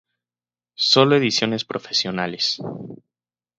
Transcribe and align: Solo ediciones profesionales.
Solo 0.93 1.15
ediciones 1.15 1.63
profesionales. 1.63 2.57